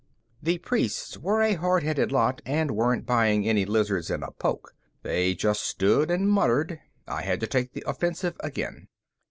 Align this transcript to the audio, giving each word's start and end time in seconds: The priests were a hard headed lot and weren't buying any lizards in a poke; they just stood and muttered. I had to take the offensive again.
The 0.41 0.57
priests 0.57 1.15
were 1.15 1.43
a 1.43 1.53
hard 1.53 1.83
headed 1.83 2.11
lot 2.11 2.41
and 2.43 2.71
weren't 2.71 3.05
buying 3.05 3.47
any 3.47 3.65
lizards 3.65 4.09
in 4.09 4.23
a 4.23 4.31
poke; 4.31 4.73
they 5.03 5.35
just 5.35 5.61
stood 5.61 6.09
and 6.09 6.27
muttered. 6.27 6.79
I 7.07 7.21
had 7.21 7.39
to 7.41 7.45
take 7.45 7.73
the 7.73 7.83
offensive 7.85 8.35
again. 8.39 8.87